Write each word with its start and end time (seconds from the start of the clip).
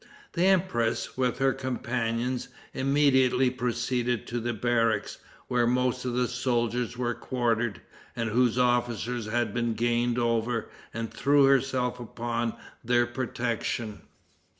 The 0.33 0.45
empress, 0.45 1.15
with 1.15 1.37
her 1.37 1.53
companions, 1.53 2.47
immediately 2.73 3.51
proceeded 3.51 4.25
to 4.29 4.39
the 4.39 4.51
barracks, 4.51 5.19
where 5.47 5.67
most 5.67 6.05
of 6.05 6.13
the 6.13 6.27
soldiers 6.27 6.97
were 6.97 7.13
quartered, 7.13 7.81
and 8.15 8.31
whose 8.31 8.57
officers 8.57 9.27
had 9.27 9.53
been 9.53 9.75
gained 9.75 10.17
over, 10.17 10.69
and 10.91 11.13
threw 11.13 11.45
herself 11.45 11.99
upon 11.99 12.55
their 12.83 13.05
protection. 13.05 14.01